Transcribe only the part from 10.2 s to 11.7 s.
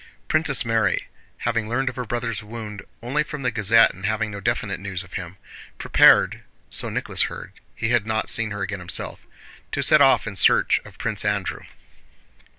in search of Prince Andrew.